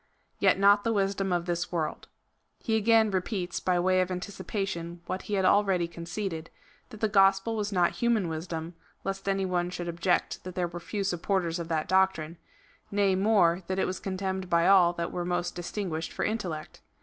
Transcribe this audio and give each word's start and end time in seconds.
Yet 0.39 0.57
not 0.57 0.83
the 0.83 0.91
wisdom 0.91 1.31
of 1.31 1.45
this 1.45 1.71
world. 1.71 2.07
He 2.57 2.75
again 2.75 3.11
repeats 3.11 3.59
by 3.59 3.79
way 3.79 4.01
of 4.01 4.09
anticipation 4.09 5.01
what 5.05 5.21
he 5.21 5.35
had 5.35 5.45
already 5.45 5.87
conceded— 5.87 6.49
that 6.89 7.01
the 7.01 7.07
gospel 7.07 7.55
was 7.55 7.71
not 7.71 7.91
human 7.91 8.27
wisdom, 8.27 8.73
lest 9.03 9.29
any 9.29 9.45
one 9.45 9.69
should 9.69 9.87
object 9.87 10.43
that 10.43 10.55
there 10.55 10.67
were 10.67 10.79
few 10.79 11.03
supporters 11.03 11.59
of 11.59 11.67
that 11.67 11.87
doctrine; 11.87 12.39
nay 12.89 13.13
more, 13.13 13.61
that 13.67 13.77
it 13.77 13.85
was 13.85 13.99
contemned 13.99 14.49
by 14.49 14.67
all 14.67 14.91
that 14.93 15.11
were 15.11 15.23
most 15.23 15.53
distinguished 15.53 16.11
for 16.11 16.25
intellect. 16.25 16.81